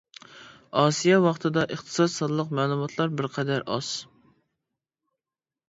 ئاسىيا 0.83 1.19
ۋاقتىدا 1.25 1.65
ئىقتىساد 1.75 2.11
سانلىق 2.15 2.57
مەلۇماتلار 2.61 3.15
بىر 3.21 3.31
قەدەر 3.39 3.69
ئاز. 3.79 3.93